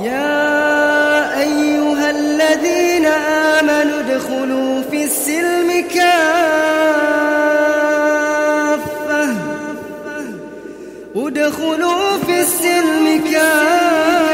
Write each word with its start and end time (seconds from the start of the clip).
يا 0.00 1.40
أيها 1.40 2.10
الذين 2.10 3.06
آمنوا 3.06 4.00
ادخلوا 4.00 4.82
في 4.90 5.04
السلم 5.04 5.84
كافة. 5.94 6.12
ادخلوا 11.16 12.18
في 12.26 12.40
السلم 12.40 13.24
كافة. 13.32 14.31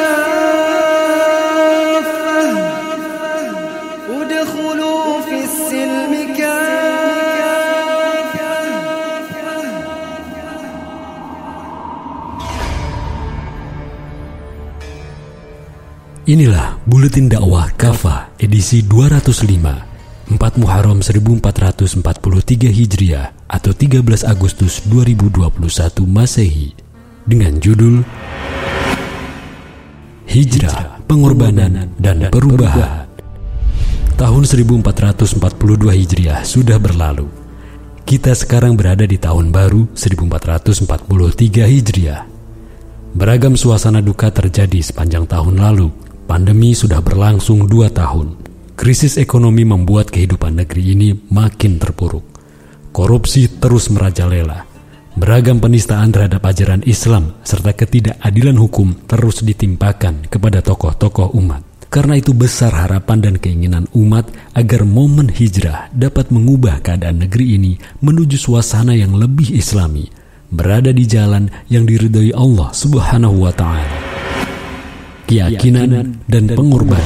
Inilah 16.39 16.79
Buletin 16.87 17.27
Dakwah 17.27 17.67
Kafa 17.75 18.31
edisi 18.39 18.87
205 18.87 19.43
4 20.39 20.39
Muharram 20.63 21.03
1443 21.03 21.99
Hijriah 22.71 23.35
atau 23.51 23.75
13 23.75 24.23
Agustus 24.23 24.87
2021 24.87 25.51
Masehi 26.07 26.79
dengan 27.27 27.59
judul 27.59 28.07
Hijrah, 30.31 31.03
Pengorbanan 31.11 31.99
dan 31.99 32.31
Perubahan. 32.31 33.11
Tahun 34.15 34.43
1442 34.47 35.43
Hijriah 35.91 36.47
sudah 36.47 36.79
berlalu. 36.79 37.27
Kita 38.07 38.31
sekarang 38.39 38.79
berada 38.79 39.03
di 39.03 39.19
tahun 39.19 39.51
baru 39.51 39.91
1443 39.91 40.87
Hijriah. 41.67 42.23
Beragam 43.19 43.59
suasana 43.59 43.99
duka 43.99 44.31
terjadi 44.31 44.79
sepanjang 44.87 45.27
tahun 45.27 45.59
lalu. 45.59 46.07
Pandemi 46.29 46.77
sudah 46.77 47.01
berlangsung 47.01 47.65
dua 47.65 47.89
tahun. 47.89 48.37
Krisis 48.77 49.17
ekonomi 49.17 49.65
membuat 49.65 50.13
kehidupan 50.13 50.61
negeri 50.61 50.93
ini 50.93 51.17
makin 51.33 51.81
terpuruk. 51.81 52.21
Korupsi 52.93 53.49
terus 53.57 53.89
merajalela. 53.89 54.69
Beragam 55.17 55.57
penistaan 55.57 56.13
terhadap 56.13 56.45
ajaran 56.45 56.85
Islam 56.85 57.33
serta 57.41 57.73
ketidakadilan 57.73 58.61
hukum 58.61 59.09
terus 59.09 59.41
ditimpakan 59.41 60.29
kepada 60.29 60.61
tokoh-tokoh 60.61 61.33
umat. 61.33 61.65
Karena 61.89 62.21
itu 62.21 62.37
besar 62.37 62.77
harapan 62.77 63.25
dan 63.25 63.35
keinginan 63.41 63.89
umat 63.97 64.29
agar 64.53 64.85
momen 64.85 65.33
hijrah 65.33 65.89
dapat 65.97 66.29
mengubah 66.29 66.85
keadaan 66.85 67.25
negeri 67.25 67.57
ini 67.57 67.81
menuju 68.05 68.37
suasana 68.37 68.93
yang 68.93 69.17
lebih 69.17 69.49
islami, 69.57 70.13
berada 70.53 70.93
di 70.93 71.09
jalan 71.09 71.49
yang 71.73 71.89
diridhoi 71.89 72.37
Allah 72.37 72.69
Subhanahu 72.77 73.49
wa 73.49 73.53
taala. 73.57 74.08
Keyakinan 75.29 76.25
dan 76.25 76.45
pengorbanan. 76.49 77.05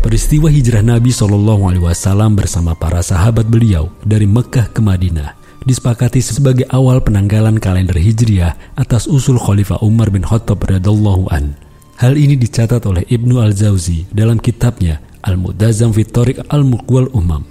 Peristiwa 0.00 0.48
hijrah 0.48 0.80
Nabi 0.80 1.12
Shallallahu 1.12 1.68
alaihi 1.68 1.84
wasallam 1.84 2.32
bersama 2.32 2.72
para 2.72 3.04
sahabat 3.04 3.44
beliau 3.44 3.92
dari 4.00 4.24
Mekah 4.24 4.72
ke 4.72 4.80
Madinah 4.80 5.36
disepakati 5.68 6.24
sebagai 6.24 6.64
awal 6.72 7.04
penanggalan 7.04 7.60
kalender 7.60 7.98
Hijriah 8.00 8.78
atas 8.78 9.04
usul 9.04 9.36
Khalifah 9.36 9.84
Umar 9.84 10.08
bin 10.08 10.24
Khattab 10.24 10.64
radhiyallahu 10.64 11.28
an. 11.28 11.58
Hal 12.00 12.16
ini 12.16 12.40
dicatat 12.40 12.80
oleh 12.88 13.04
Ibnu 13.04 13.36
Al-Jauzi 13.42 14.08
dalam 14.14 14.40
kitabnya 14.40 15.02
Al-Mudazzam 15.20 15.92
fi 15.92 16.08
Tariq 16.08 16.40
Al-Muqwal 16.48 17.12
Umam. 17.12 17.44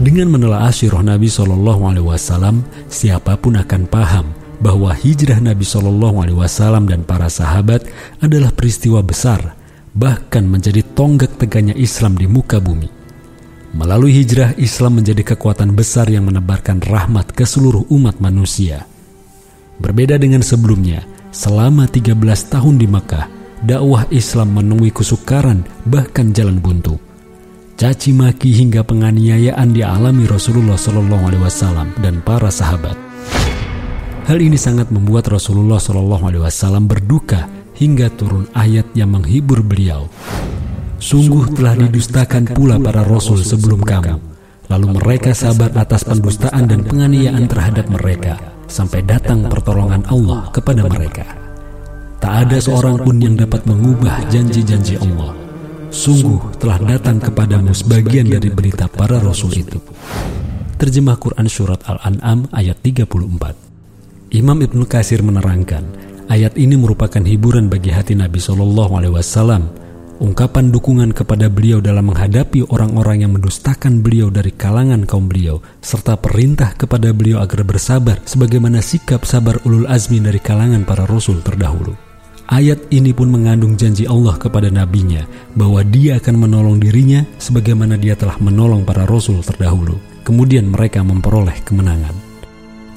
Dengan 0.00 0.32
menelaah 0.32 0.72
syirah 0.72 1.04
Nabi 1.04 1.28
Shallallahu 1.28 1.82
Alaihi 1.84 2.06
Wasallam, 2.08 2.64
siapa 2.88 3.36
pun 3.36 3.60
akan 3.60 3.84
paham 3.86 4.39
bahwa 4.60 4.92
hijrah 4.92 5.40
Nabi 5.40 5.64
Shallallahu 5.64 6.16
Alaihi 6.20 6.38
Wasallam 6.38 6.86
dan 6.86 7.02
para 7.02 7.32
sahabat 7.32 7.88
adalah 8.20 8.52
peristiwa 8.52 9.00
besar, 9.00 9.56
bahkan 9.96 10.44
menjadi 10.44 10.84
tonggak 10.94 11.40
tegaknya 11.40 11.72
Islam 11.74 12.14
di 12.14 12.28
muka 12.28 12.60
bumi. 12.60 12.86
Melalui 13.70 14.12
hijrah, 14.20 14.54
Islam 14.60 15.00
menjadi 15.00 15.22
kekuatan 15.34 15.72
besar 15.72 16.10
yang 16.10 16.26
menebarkan 16.28 16.82
rahmat 16.84 17.32
ke 17.32 17.46
seluruh 17.46 17.86
umat 17.88 18.18
manusia. 18.18 18.84
Berbeda 19.80 20.20
dengan 20.20 20.42
sebelumnya, 20.44 21.06
selama 21.30 21.86
13 21.88 22.18
tahun 22.50 22.76
di 22.76 22.86
Mekah, 22.90 23.26
dakwah 23.64 24.04
Islam 24.12 24.58
menemui 24.58 24.90
kesukaran 24.90 25.64
bahkan 25.86 26.34
jalan 26.34 26.58
buntu. 26.58 26.98
Caci 27.80 28.12
maki 28.12 28.52
hingga 28.52 28.84
penganiayaan 28.84 29.72
dialami 29.72 30.28
Rasulullah 30.28 30.76
Shallallahu 30.76 31.32
Alaihi 31.32 31.44
Wasallam 31.48 31.88
dan 32.04 32.20
para 32.20 32.52
sahabat. 32.52 33.09
Hal 34.28 34.38
ini 34.38 34.60
sangat 34.60 34.92
membuat 34.92 35.32
Rasulullah 35.32 35.80
Shallallahu 35.80 36.24
Alaihi 36.28 36.42
Wasallam 36.44 36.84
berduka 36.84 37.48
hingga 37.80 38.12
turun 38.12 38.44
ayat 38.52 38.84
yang 38.92 39.16
menghibur 39.16 39.64
beliau. 39.64 40.04
Sungguh 41.00 41.56
telah 41.56 41.80
didustakan 41.80 42.52
pula 42.52 42.76
para 42.76 43.00
rasul 43.00 43.40
sebelum 43.40 43.80
kamu. 43.80 44.20
Lalu 44.68 44.86
mereka 45.00 45.32
sabar 45.32 45.72
atas 45.72 46.04
pendustaan 46.04 46.68
dan 46.68 46.84
penganiayaan 46.84 47.48
terhadap 47.48 47.88
mereka 47.88 48.36
sampai 48.68 49.00
datang 49.02 49.48
pertolongan 49.48 50.04
Allah 50.12 50.52
kepada 50.52 50.84
mereka. 50.84 51.24
Tak 52.20 52.46
ada 52.46 52.60
seorang 52.60 53.00
pun 53.00 53.16
yang 53.16 53.34
dapat 53.34 53.64
mengubah 53.64 54.28
janji-janji 54.28 55.00
Allah. 55.00 55.32
Sungguh 55.88 56.54
telah 56.60 56.78
datang 56.84 57.18
kepadamu 57.18 57.72
sebagian 57.72 58.28
dari 58.28 58.52
berita 58.52 58.86
para 58.86 59.18
rasul 59.18 59.50
itu. 59.56 59.80
Terjemah 60.76 61.16
Quran 61.16 61.48
Surat 61.48 61.80
Al-An'am 61.88 62.46
ayat 62.52 62.78
34 62.84 63.69
Imam 64.30 64.62
Ibnu 64.62 64.86
Kasir 64.86 65.26
menerangkan, 65.26 65.82
ayat 66.30 66.54
ini 66.54 66.78
merupakan 66.78 67.18
hiburan 67.18 67.66
bagi 67.66 67.90
hati 67.90 68.14
Nabi 68.14 68.38
Shallallahu 68.38 68.94
Alaihi 68.94 69.14
Wasallam, 69.18 69.74
ungkapan 70.22 70.70
dukungan 70.70 71.10
kepada 71.10 71.50
beliau 71.50 71.82
dalam 71.82 72.14
menghadapi 72.14 72.62
orang-orang 72.70 73.26
yang 73.26 73.34
mendustakan 73.34 73.98
beliau 73.98 74.30
dari 74.30 74.54
kalangan 74.54 75.02
kaum 75.02 75.26
beliau, 75.26 75.58
serta 75.82 76.14
perintah 76.14 76.78
kepada 76.78 77.10
beliau 77.10 77.42
agar 77.42 77.66
bersabar, 77.66 78.22
sebagaimana 78.22 78.78
sikap 78.78 79.26
sabar 79.26 79.58
ulul 79.66 79.90
azmi 79.90 80.22
dari 80.22 80.38
kalangan 80.38 80.86
para 80.86 81.10
rasul 81.10 81.42
terdahulu. 81.42 81.98
Ayat 82.46 82.86
ini 82.94 83.10
pun 83.10 83.34
mengandung 83.34 83.74
janji 83.74 84.06
Allah 84.06 84.38
kepada 84.38 84.70
nabinya 84.70 85.26
bahwa 85.58 85.82
dia 85.82 86.22
akan 86.22 86.46
menolong 86.46 86.78
dirinya 86.78 87.26
sebagaimana 87.42 87.98
dia 87.98 88.14
telah 88.14 88.38
menolong 88.38 88.86
para 88.86 89.10
rasul 89.10 89.42
terdahulu. 89.42 89.98
Kemudian 90.22 90.70
mereka 90.70 91.02
memperoleh 91.02 91.66
kemenangan. 91.66 92.29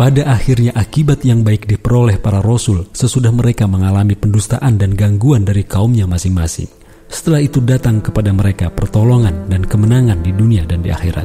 Pada 0.04 0.36
akhirnya 0.36 0.76
akibat 0.76 1.24
yang 1.24 1.48
baik 1.48 1.64
diperoleh 1.64 2.20
para 2.20 2.44
rasul 2.44 2.92
sesudah 2.92 3.32
mereka 3.32 3.72
mengalami 3.72 4.20
pendustaan 4.20 4.76
dan 4.76 5.00
gangguan 5.00 5.48
dari 5.48 5.64
kaumnya 5.64 6.04
masing-masing. 6.04 6.68
Setelah 7.08 7.40
itu 7.40 7.64
datang 7.64 8.04
kepada 8.04 8.36
mereka 8.36 8.68
pertolongan 8.68 9.48
dan 9.48 9.64
kemenangan 9.64 10.20
di 10.20 10.36
dunia 10.36 10.68
dan 10.68 10.84
di 10.84 10.92
akhirat. 10.92 11.24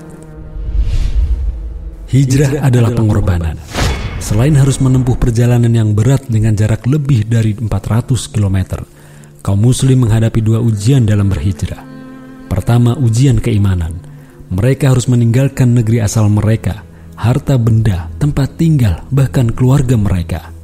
Hijrah 2.07 2.63
adalah 2.63 2.95
pengorbanan. 2.95 3.59
Selain 4.23 4.55
harus 4.55 4.79
menempuh 4.79 5.19
perjalanan 5.19 5.75
yang 5.75 5.91
berat 5.99 6.31
dengan 6.31 6.55
jarak 6.55 6.87
lebih 6.87 7.27
dari 7.27 7.59
400 7.59 8.31
km, 8.31 8.79
kaum 9.43 9.59
muslim 9.59 10.07
menghadapi 10.07 10.39
dua 10.39 10.63
ujian 10.63 11.03
dalam 11.03 11.27
berhijrah. 11.27 11.83
Pertama, 12.47 12.95
ujian 12.95 13.43
keimanan. 13.43 13.99
Mereka 14.55 14.95
harus 14.95 15.11
meninggalkan 15.11 15.75
negeri 15.75 15.99
asal 15.99 16.31
mereka, 16.31 16.87
harta 17.19 17.59
benda, 17.59 18.07
tempat 18.23 18.55
tinggal, 18.55 19.03
bahkan 19.11 19.51
keluarga 19.51 19.99
mereka. 19.99 20.55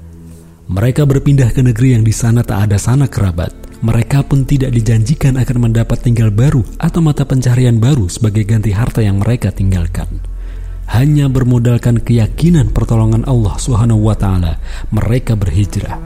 Mereka 0.70 1.02
berpindah 1.02 1.50
ke 1.50 1.60
negeri 1.60 1.98
yang 1.98 2.06
di 2.06 2.14
sana 2.14 2.46
tak 2.46 2.70
ada 2.70 2.78
sanak 2.78 3.10
kerabat. 3.10 3.50
Mereka 3.84 4.24
pun 4.24 4.46
tidak 4.46 4.72
dijanjikan 4.72 5.36
akan 5.36 5.68
mendapat 5.68 6.00
tinggal 6.00 6.32
baru 6.32 6.64
atau 6.80 7.04
mata 7.04 7.26
pencaharian 7.26 7.76
baru 7.76 8.08
sebagai 8.08 8.46
ganti 8.46 8.72
harta 8.72 9.02
yang 9.04 9.20
mereka 9.20 9.52
tinggalkan. 9.52 10.08
Hanya 10.88 11.28
bermodalkan 11.28 12.00
keyakinan 12.00 12.70
pertolongan 12.70 13.26
Allah 13.28 13.58
Subhanahu 13.60 14.08
wa 14.08 14.16
taala, 14.16 14.56
mereka 14.94 15.36
berhijrah. 15.36 16.00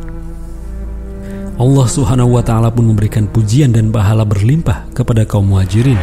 Allah 1.60 1.86
Subhanahu 1.86 2.34
wa 2.34 2.42
taala 2.42 2.72
pun 2.72 2.88
memberikan 2.88 3.30
pujian 3.30 3.70
dan 3.70 3.94
pahala 3.94 4.24
berlimpah 4.26 4.90
kepada 4.96 5.22
kaum 5.28 5.54
muhajirin. 5.54 5.98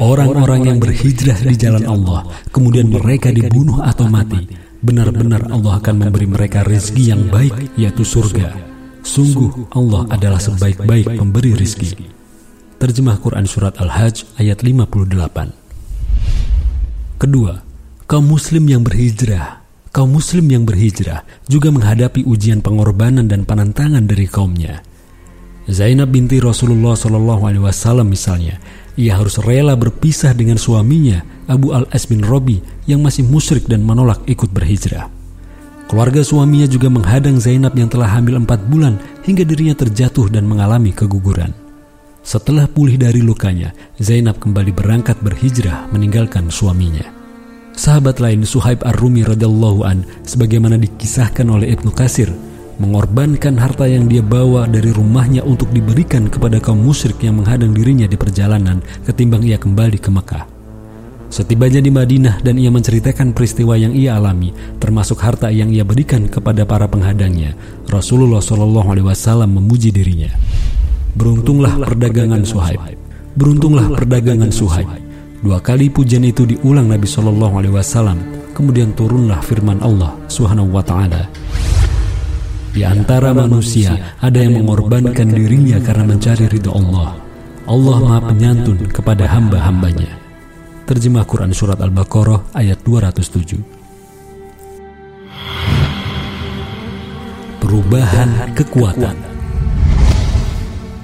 Orang-orang 0.00 0.64
yang 0.64 0.80
berhijrah 0.80 1.36
di 1.44 1.60
jalan 1.60 1.84
Allah, 1.84 2.24
kemudian 2.48 2.88
mereka 2.88 3.28
dibunuh 3.28 3.84
atau 3.84 4.08
mati, 4.08 4.48
benar-benar 4.80 5.52
Allah 5.52 5.76
akan 5.76 6.08
memberi 6.08 6.24
mereka 6.24 6.64
rezeki 6.64 7.12
yang 7.12 7.28
baik, 7.28 7.76
yaitu 7.76 8.00
surga. 8.00 8.56
Sungguh 9.04 9.68
Allah 9.76 10.08
adalah 10.08 10.40
sebaik-baik 10.40 11.20
pemberi 11.20 11.52
rizki. 11.52 11.92
Terjemah 12.80 13.20
Quran 13.20 13.44
Surat 13.44 13.76
Al-Hajj 13.76 14.40
ayat 14.40 14.64
58 14.64 17.20
Kedua, 17.20 17.60
kaum 18.08 18.24
muslim 18.24 18.64
yang 18.64 18.80
berhijrah 18.80 19.60
Kaum 19.90 20.14
muslim 20.14 20.46
yang 20.46 20.62
berhijrah 20.62 21.26
juga 21.50 21.74
menghadapi 21.74 22.22
ujian 22.22 22.62
pengorbanan 22.62 23.26
dan 23.26 23.42
penantangan 23.42 24.06
dari 24.06 24.30
kaumnya. 24.30 24.86
Zainab 25.66 26.14
binti 26.14 26.38
Rasulullah 26.38 26.94
Shallallahu 26.94 27.50
Alaihi 27.50 27.64
Wasallam 27.66 28.14
misalnya, 28.14 28.62
ia 29.00 29.16
harus 29.16 29.40
rela 29.40 29.72
berpisah 29.72 30.36
dengan 30.36 30.60
suaminya 30.60 31.24
Abu 31.48 31.72
Al 31.72 31.88
As 31.88 32.04
bin 32.04 32.20
Robi 32.20 32.60
yang 32.84 33.00
masih 33.00 33.24
musyrik 33.24 33.64
dan 33.64 33.80
menolak 33.80 34.20
ikut 34.28 34.52
berhijrah. 34.52 35.08
Keluarga 35.88 36.20
suaminya 36.22 36.68
juga 36.68 36.86
menghadang 36.92 37.40
Zainab 37.40 37.74
yang 37.74 37.88
telah 37.88 38.12
hamil 38.12 38.38
empat 38.38 38.62
bulan 38.68 39.00
hingga 39.24 39.42
dirinya 39.42 39.74
terjatuh 39.74 40.30
dan 40.30 40.46
mengalami 40.46 40.94
keguguran. 40.94 41.50
Setelah 42.20 42.68
pulih 42.68 43.00
dari 43.00 43.24
lukanya, 43.24 43.72
Zainab 43.96 44.38
kembali 44.38 44.70
berangkat 44.76 45.18
berhijrah 45.24 45.88
meninggalkan 45.90 46.52
suaminya. 46.52 47.08
Sahabat 47.74 48.20
lain 48.20 48.44
Suhaib 48.44 48.84
Ar-Rumi 48.84 49.24
radhiyallahu 49.24 49.80
an 49.88 50.04
sebagaimana 50.28 50.76
dikisahkan 50.76 51.48
oleh 51.48 51.72
Ibnu 51.72 51.90
Kasir 51.96 52.28
mengorbankan 52.80 53.60
harta 53.60 53.84
yang 53.84 54.08
dia 54.08 54.24
bawa 54.24 54.64
dari 54.64 54.88
rumahnya 54.88 55.44
untuk 55.44 55.68
diberikan 55.68 56.32
kepada 56.32 56.56
kaum 56.56 56.80
musyrik 56.80 57.20
yang 57.20 57.36
menghadang 57.36 57.76
dirinya 57.76 58.08
di 58.08 58.16
perjalanan 58.16 58.80
ketimbang 59.04 59.44
ia 59.44 59.60
kembali 59.60 60.00
ke 60.00 60.08
Mekah. 60.08 60.44
Setibanya 61.30 61.78
di 61.78 61.94
Madinah 61.94 62.42
dan 62.42 62.58
ia 62.58 62.74
menceritakan 62.74 63.30
peristiwa 63.30 63.78
yang 63.78 63.94
ia 63.94 64.18
alami, 64.18 64.50
termasuk 64.82 65.22
harta 65.22 65.46
yang 65.46 65.70
ia 65.70 65.86
berikan 65.86 66.26
kepada 66.26 66.66
para 66.66 66.90
penghadangnya, 66.90 67.54
Rasulullah 67.86 68.42
Shallallahu 68.42 68.88
Alaihi 68.90 69.06
Wasallam 69.06 69.62
memuji 69.62 69.94
dirinya. 69.94 70.32
Beruntunglah 71.14 71.78
perdagangan 71.86 72.42
Suhaib. 72.42 72.82
Beruntunglah 73.38 73.86
perdagangan 73.94 74.50
Suhaib. 74.50 74.90
Dua 75.38 75.62
kali 75.62 75.86
pujian 75.86 76.26
itu 76.26 76.50
diulang 76.50 76.90
Nabi 76.90 77.06
Shallallahu 77.06 77.54
Alaihi 77.62 77.74
Wasallam. 77.78 78.18
Kemudian 78.50 78.90
turunlah 78.98 79.38
firman 79.46 79.78
Allah 79.86 80.10
Subhanahu 80.26 80.74
Wa 80.74 80.82
Taala. 80.82 81.30
Di 82.70 82.86
antara 82.86 83.34
manusia 83.34 84.14
ada 84.22 84.38
yang 84.38 84.62
mengorbankan 84.62 85.26
dirinya 85.34 85.82
karena 85.82 86.06
mencari 86.06 86.46
ridho 86.46 86.70
Allah. 86.70 87.18
Allah 87.66 87.98
Maha 87.98 88.20
Penyantun 88.30 88.86
kepada 88.90 89.26
hamba-hambanya. 89.26 90.20
Terjemah 90.90 91.22
Quran 91.22 91.54
Surat 91.54 91.78
Al-Baqarah 91.78 92.50
ayat 92.58 92.82
207 92.82 93.62
Perubahan 97.62 98.50
kekuatan 98.58 99.14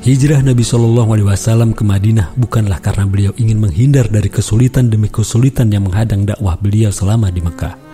Hijrah 0.02 0.42
Nabi 0.42 0.66
Shallallahu 0.66 1.14
Alaihi 1.14 1.30
Wasallam 1.30 1.70
ke 1.70 1.86
Madinah 1.86 2.34
bukanlah 2.34 2.82
karena 2.82 3.06
beliau 3.06 3.32
ingin 3.38 3.62
menghindar 3.62 4.10
dari 4.10 4.26
kesulitan 4.26 4.90
demi 4.90 5.06
kesulitan 5.06 5.70
yang 5.70 5.86
menghadang 5.86 6.26
dakwah 6.26 6.58
beliau 6.58 6.90
selama 6.90 7.30
di 7.30 7.42
Mekah. 7.42 7.85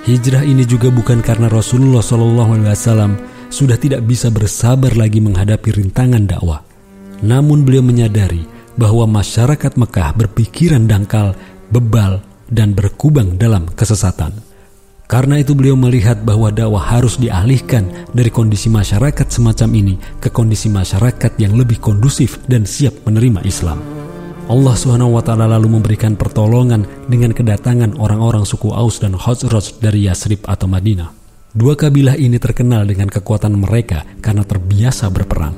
Hijrah 0.00 0.48
ini 0.48 0.64
juga 0.64 0.88
bukan 0.88 1.20
karena 1.20 1.52
Rasulullah 1.52 2.00
Wasallam 2.00 3.20
sudah 3.52 3.76
tidak 3.76 4.00
bisa 4.08 4.32
bersabar 4.32 4.96
lagi 4.96 5.20
menghadapi 5.20 5.76
rintangan 5.76 6.24
dakwah. 6.24 6.64
Namun 7.20 7.68
beliau 7.68 7.84
menyadari 7.84 8.48
bahwa 8.80 9.04
masyarakat 9.20 9.76
Mekah 9.76 10.16
berpikiran 10.16 10.88
dangkal, 10.88 11.36
bebal, 11.68 12.24
dan 12.48 12.72
berkubang 12.72 13.36
dalam 13.36 13.68
kesesatan. 13.76 14.32
Karena 15.04 15.36
itu 15.36 15.52
beliau 15.52 15.76
melihat 15.76 16.24
bahwa 16.24 16.48
dakwah 16.48 16.80
harus 16.96 17.20
dialihkan 17.20 18.08
dari 18.16 18.32
kondisi 18.32 18.72
masyarakat 18.72 19.28
semacam 19.28 19.68
ini 19.76 19.94
ke 20.16 20.32
kondisi 20.32 20.72
masyarakat 20.72 21.36
yang 21.36 21.52
lebih 21.60 21.76
kondusif 21.76 22.40
dan 22.48 22.64
siap 22.64 23.04
menerima 23.04 23.44
Islam. 23.44 23.99
Allah 24.50 24.74
Subhanahu 24.74 25.14
wa 25.14 25.22
taala 25.22 25.46
lalu 25.46 25.78
memberikan 25.78 26.18
pertolongan 26.18 26.82
dengan 27.06 27.30
kedatangan 27.30 27.94
orang-orang 28.02 28.42
suku 28.42 28.74
Aus 28.74 28.98
dan 28.98 29.14
Khazraj 29.14 29.78
dari 29.78 30.10
Yasrib 30.10 30.42
atau 30.42 30.66
Madinah. 30.66 31.14
Dua 31.54 31.78
kabilah 31.78 32.18
ini 32.18 32.34
terkenal 32.42 32.82
dengan 32.82 33.06
kekuatan 33.06 33.54
mereka 33.54 34.02
karena 34.18 34.42
terbiasa 34.42 35.06
berperang. 35.14 35.54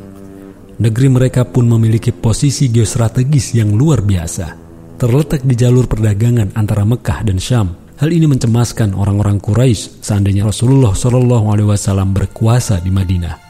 Negeri 0.77 1.09
mereka 1.09 1.49
pun 1.49 1.73
memiliki 1.73 2.12
posisi 2.12 2.69
geostrategis 2.69 3.56
yang 3.56 3.73
luar 3.73 4.05
biasa. 4.05 4.61
Terletak 5.00 5.41
di 5.41 5.56
jalur 5.56 5.89
perdagangan 5.89 6.53
antara 6.53 6.85
Mekah 6.85 7.25
dan 7.25 7.41
Syam. 7.41 7.73
Hal 7.97 8.12
ini 8.12 8.29
mencemaskan 8.29 8.93
orang-orang 8.93 9.41
Quraisy 9.41 10.05
seandainya 10.05 10.44
Rasulullah 10.44 10.93
Shallallahu 10.93 11.49
Alaihi 11.49 11.69
Wasallam 11.73 12.12
berkuasa 12.12 12.77
di 12.85 12.93
Madinah. 12.93 13.42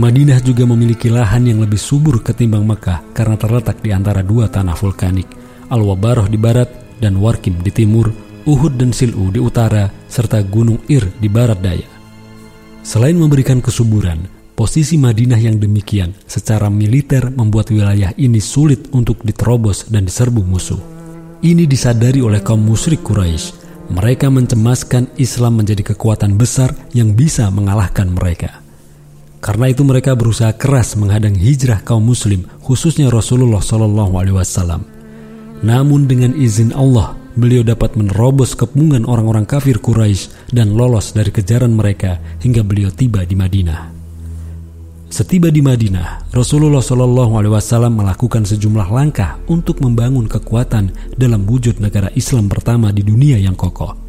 Madinah 0.00 0.40
juga 0.40 0.64
memiliki 0.64 1.12
lahan 1.12 1.44
yang 1.44 1.60
lebih 1.60 1.76
subur 1.76 2.24
ketimbang 2.24 2.64
Mekah 2.64 3.12
karena 3.12 3.36
terletak 3.36 3.84
di 3.84 3.92
antara 3.92 4.24
dua 4.24 4.48
tanah 4.48 4.72
vulkanik, 4.72 5.28
Al-Wabaroh 5.68 6.24
di 6.24 6.40
barat 6.40 6.72
dan 7.04 7.20
Warkim 7.20 7.60
di 7.60 7.68
timur, 7.68 8.08
Uhud 8.48 8.80
dan 8.80 8.96
Sil'u 8.96 9.28
di 9.28 9.36
utara, 9.36 9.92
serta 10.08 10.40
Gunung 10.40 10.80
Ir 10.88 11.04
di 11.20 11.28
barat 11.28 11.60
daya. 11.60 11.84
Selain 12.80 13.12
memberikan 13.12 13.60
kesuburan, 13.60 14.40
Posisi 14.56 15.00
Madinah 15.00 15.40
yang 15.40 15.56
demikian 15.56 16.12
secara 16.28 16.68
militer 16.68 17.32
membuat 17.32 17.72
wilayah 17.72 18.12
ini 18.20 18.44
sulit 18.44 18.92
untuk 18.92 19.24
diterobos 19.24 19.88
dan 19.88 20.04
diserbu 20.04 20.44
musuh. 20.44 20.76
Ini 21.40 21.64
disadari 21.64 22.20
oleh 22.20 22.44
kaum 22.44 22.60
musyrik 22.60 23.00
Quraisy. 23.00 23.56
Mereka 23.88 24.28
mencemaskan 24.28 25.16
Islam 25.16 25.64
menjadi 25.64 25.92
kekuatan 25.96 26.36
besar 26.36 26.76
yang 26.92 27.16
bisa 27.16 27.48
mengalahkan 27.48 28.12
mereka. 28.12 28.60
Karena 29.40 29.72
itu 29.72 29.80
mereka 29.88 30.12
berusaha 30.12 30.52
keras 30.52 30.94
menghadang 31.00 31.32
hijrah 31.32 31.80
kaum 31.80 32.04
muslim, 32.04 32.44
khususnya 32.60 33.08
Rasulullah 33.08 33.64
Shallallahu 33.64 34.12
alaihi 34.20 34.36
wasallam. 34.36 34.84
Namun 35.64 36.08
dengan 36.08 36.36
izin 36.36 36.76
Allah, 36.76 37.16
beliau 37.36 37.64
dapat 37.64 37.96
menerobos 37.96 38.52
kepungan 38.52 39.08
orang-orang 39.08 39.48
kafir 39.48 39.80
Quraisy 39.80 40.52
dan 40.52 40.76
lolos 40.76 41.16
dari 41.16 41.32
kejaran 41.32 41.72
mereka 41.72 42.20
hingga 42.44 42.60
beliau 42.60 42.92
tiba 42.92 43.24
di 43.24 43.36
Madinah. 43.36 44.00
Setiba 45.10 45.50
di 45.50 45.58
Madinah, 45.58 46.30
Rasulullah 46.30 46.78
Shallallahu 46.78 47.34
Alaihi 47.34 47.50
Wasallam 47.50 47.98
melakukan 47.98 48.46
sejumlah 48.46 48.94
langkah 48.94 49.42
untuk 49.50 49.82
membangun 49.82 50.30
kekuatan 50.30 50.94
dalam 51.18 51.42
wujud 51.50 51.82
negara 51.82 52.14
Islam 52.14 52.46
pertama 52.46 52.94
di 52.94 53.02
dunia 53.02 53.34
yang 53.34 53.58
kokoh. 53.58 53.99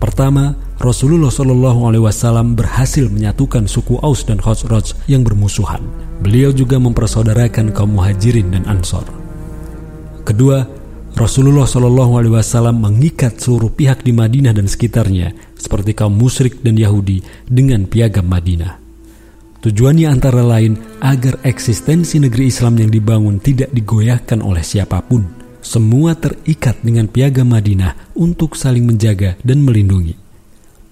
Pertama, 0.00 0.56
Rasulullah 0.80 1.28
Shallallahu 1.28 1.92
Alaihi 1.92 2.04
Wasallam 2.08 2.56
berhasil 2.56 3.04
menyatukan 3.12 3.68
suku 3.68 4.00
Aus 4.00 4.24
dan 4.24 4.40
Khazraj 4.40 4.96
yang 5.04 5.28
bermusuhan. 5.28 5.84
Beliau 6.24 6.56
juga 6.56 6.80
mempersaudarakan 6.80 7.76
kaum 7.76 8.00
Muhajirin 8.00 8.48
dan 8.48 8.64
Ansor. 8.64 9.04
Kedua, 10.24 10.64
Rasulullah 11.20 11.68
Shallallahu 11.68 12.16
Alaihi 12.16 12.32
Wasallam 12.32 12.80
mengikat 12.80 13.44
seluruh 13.44 13.68
pihak 13.68 14.00
di 14.00 14.16
Madinah 14.16 14.56
dan 14.56 14.72
sekitarnya, 14.72 15.36
seperti 15.60 15.92
kaum 15.92 16.16
musyrik 16.16 16.64
dan 16.64 16.80
Yahudi, 16.80 17.20
dengan 17.44 17.84
piagam 17.84 18.24
Madinah. 18.24 18.80
Tujuannya 19.60 20.08
antara 20.08 20.40
lain 20.40 20.80
agar 21.04 21.44
eksistensi 21.44 22.16
negeri 22.16 22.48
Islam 22.48 22.80
yang 22.80 22.88
dibangun 22.88 23.36
tidak 23.36 23.68
digoyahkan 23.68 24.40
oleh 24.40 24.64
siapa 24.64 25.04
pun. 25.04 25.28
Semua 25.60 26.16
terikat 26.16 26.80
dengan 26.80 27.04
piagam 27.04 27.52
Madinah 27.52 28.16
untuk 28.16 28.56
saling 28.56 28.88
menjaga 28.88 29.36
dan 29.44 29.60
melindungi. 29.60 30.16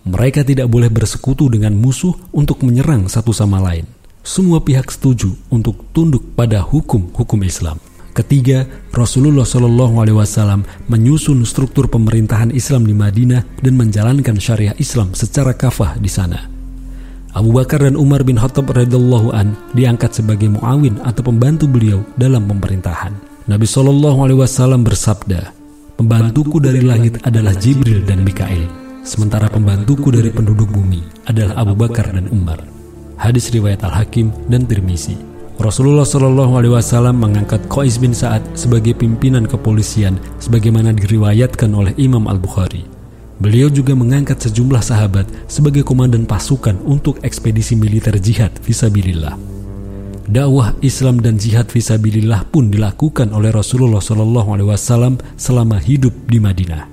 Mereka 0.09 0.45
tidak 0.45 0.69
boleh 0.69 0.93
bersekutu 0.93 1.49
dengan 1.53 1.77
musuh 1.77 2.17
untuk 2.33 2.65
menyerang 2.65 3.09
satu 3.09 3.33
sama 3.33 3.61
lain. 3.61 3.89
Semua 4.25 4.61
pihak 4.61 4.93
setuju 4.93 5.33
untuk 5.49 5.89
tunduk 5.97 6.37
pada 6.37 6.61
hukum-hukum 6.61 7.41
Islam. 7.45 7.81
Ketiga, 8.13 8.67
Rasulullah 8.93 9.47
Shallallahu 9.47 10.03
Alaihi 10.03 10.19
Wasallam 10.19 10.67
menyusun 10.91 11.45
struktur 11.47 11.87
pemerintahan 11.87 12.51
Islam 12.51 12.85
di 12.85 12.93
Madinah 12.97 13.47
dan 13.63 13.79
menjalankan 13.79 14.37
syariah 14.37 14.75
Islam 14.77 15.15
secara 15.15 15.55
kafah 15.55 15.97
di 15.97 16.11
sana. 16.11 16.51
Abu 17.37 17.55
Bakar 17.55 17.87
dan 17.87 17.95
Umar 17.95 18.27
bin 18.27 18.41
Khattab 18.41 18.75
radhiyallahu 18.75 19.31
an 19.31 19.55
diangkat 19.77 20.19
sebagai 20.19 20.51
muawin 20.51 20.99
atau 21.05 21.23
pembantu 21.23 21.71
beliau 21.71 22.03
dalam 22.19 22.49
pemerintahan. 22.49 23.28
Nabi 23.49 23.65
Shallallahu 23.65 24.29
alaihi 24.29 24.45
wasallam 24.45 24.85
bersabda, 24.85 25.57
"Pembantuku 25.97 26.61
dari 26.61 26.85
langit 26.85 27.17
adalah 27.25 27.57
Jibril 27.57 28.05
dan 28.05 28.21
Mikail, 28.21 28.69
sementara 29.01 29.49
pembantuku 29.49 30.13
dari 30.13 30.29
penduduk 30.29 30.69
bumi 30.69 31.01
adalah 31.25 31.65
Abu 31.65 31.73
Bakar 31.73 32.13
dan 32.13 32.29
Umar." 32.29 32.61
Hadis 33.17 33.49
riwayat 33.49 33.81
Al-Hakim 33.89 34.29
dan 34.53 34.69
Tirmizi. 34.69 35.17
Rasulullah 35.57 36.05
Shallallahu 36.05 36.61
Alaihi 36.61 36.77
Wasallam 36.77 37.25
mengangkat 37.25 37.65
Qais 37.73 37.97
bin 37.97 38.13
Saad 38.13 38.45
sebagai 38.53 38.93
pimpinan 38.93 39.49
kepolisian, 39.49 40.21
sebagaimana 40.37 40.93
diriwayatkan 40.93 41.73
oleh 41.73 41.97
Imam 41.97 42.29
Al 42.29 42.37
Bukhari. 42.37 42.85
Beliau 43.41 43.73
juga 43.73 43.97
mengangkat 43.97 44.45
sejumlah 44.45 44.85
sahabat 44.85 45.25
sebagai 45.49 45.89
komandan 45.89 46.29
pasukan 46.29 46.77
untuk 46.85 47.17
ekspedisi 47.25 47.81
militer 47.81 48.13
jihad 48.21 48.53
visabilillah. 48.61 49.41
Dakwah 50.29 50.77
Islam 50.85 51.25
dan 51.25 51.41
jihad 51.41 51.73
visabilillah 51.73 52.53
pun 52.53 52.69
dilakukan 52.69 53.33
oleh 53.33 53.49
Rasulullah 53.49 53.97
Shallallahu 53.97 54.61
Alaihi 54.61 54.69
Wasallam 54.69 55.17
selama 55.41 55.81
hidup 55.81 56.13
di 56.29 56.37
Madinah. 56.37 56.85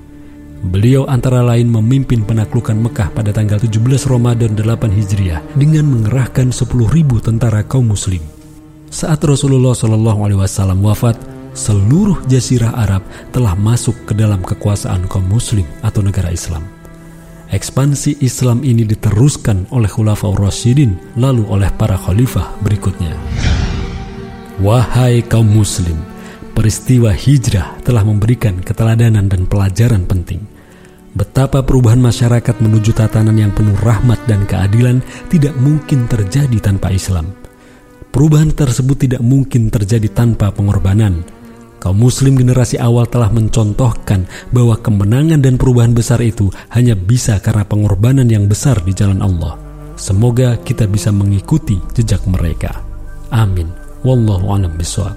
Beliau 0.72 1.04
antara 1.12 1.44
lain 1.44 1.68
memimpin 1.68 2.24
penaklukan 2.24 2.80
Mekah 2.80 3.12
pada 3.12 3.36
tanggal 3.36 3.60
17 3.60 3.76
Ramadan 4.08 4.56
8 4.56 4.88
Hijriah 4.88 5.44
dengan 5.52 5.84
mengerahkan 5.84 6.56
10.000 6.56 7.28
tentara 7.28 7.60
kaum 7.68 7.92
muslim. 7.92 8.24
Saat 8.88 9.20
Rasulullah 9.28 9.76
Shallallahu 9.76 10.20
Alaihi 10.24 10.40
Wasallam 10.40 10.80
wafat, 10.80 11.20
seluruh 11.52 12.24
jazirah 12.32 12.72
Arab 12.72 13.04
telah 13.36 13.52
masuk 13.60 14.00
ke 14.08 14.16
dalam 14.16 14.40
kekuasaan 14.48 15.12
kaum 15.12 15.28
muslim 15.28 15.68
atau 15.84 16.00
negara 16.00 16.32
Islam. 16.32 16.75
Ekspansi 17.46 18.26
Islam 18.26 18.66
ini 18.66 18.82
diteruskan 18.90 19.70
oleh 19.70 19.86
Khulafaur 19.86 20.34
Rasyidin 20.34 21.18
lalu 21.22 21.46
oleh 21.46 21.70
para 21.78 21.94
khalifah 21.94 22.58
berikutnya. 22.66 23.14
Wahai 24.66 25.22
kaum 25.22 25.46
muslim, 25.46 26.00
peristiwa 26.58 27.14
hijrah 27.14 27.78
telah 27.86 28.02
memberikan 28.02 28.58
keteladanan 28.66 29.30
dan 29.30 29.46
pelajaran 29.46 30.10
penting. 30.10 30.42
Betapa 31.16 31.64
perubahan 31.64 32.02
masyarakat 32.02 32.60
menuju 32.60 32.92
tatanan 32.92 33.38
yang 33.40 33.54
penuh 33.54 33.78
rahmat 33.80 34.20
dan 34.28 34.44
keadilan 34.50 35.00
tidak 35.32 35.56
mungkin 35.56 36.10
terjadi 36.12 36.58
tanpa 36.60 36.92
Islam. 36.92 37.32
perubahan 38.16 38.48
tersebut 38.56 38.96
tidak 38.96 39.20
mungkin 39.20 39.68
terjadi 39.68 40.08
tanpa 40.08 40.48
pengorbanan. 40.56 41.28
Kaum 41.78 42.02
muslim 42.02 42.40
generasi 42.40 42.82
awal 42.82 43.06
telah 43.06 43.30
mencontohkan 43.30 44.26
bahwa 44.50 44.80
kemenangan 44.80 45.40
dan 45.44 45.60
perubahan 45.60 45.94
besar 45.94 46.18
itu 46.24 46.50
hanya 46.74 46.98
bisa 46.98 47.38
karena 47.38 47.62
pengorbanan 47.68 48.26
yang 48.26 48.50
besar 48.50 48.82
di 48.82 48.96
jalan 48.96 49.22
Allah. 49.22 49.60
Semoga 49.96 50.60
kita 50.60 50.90
bisa 50.90 51.14
mengikuti 51.14 51.80
jejak 51.94 52.26
mereka. 52.28 52.84
Amin. 53.32 53.72
Wallahu 54.04 54.52
a'lam 54.52 54.76
bishawab. 54.76 55.16